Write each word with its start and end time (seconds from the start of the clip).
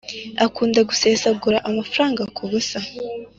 akunda 0.45 0.79
gusesagura 0.89 1.57
amafaranga 1.69 2.21
ku 2.35 2.43
busa 2.51 2.79